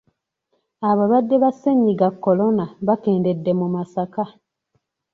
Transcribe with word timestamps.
Abalwadde 0.89 1.35
ba 1.43 1.49
ssennyiga 1.53 2.07
kolona 2.23 2.65
bakendedde 2.87 3.51
mu 3.59 3.67
Masaka. 3.75 4.23